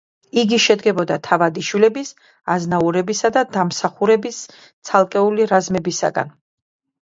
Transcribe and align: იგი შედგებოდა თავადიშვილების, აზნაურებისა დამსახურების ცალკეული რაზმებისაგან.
იგი 0.43 0.57
შედგებოდა 0.61 1.17
თავადიშვილების, 1.27 2.09
აზნაურებისა 2.55 3.33
დამსახურების 3.37 4.43
ცალკეული 4.91 5.49
რაზმებისაგან. 5.55 6.37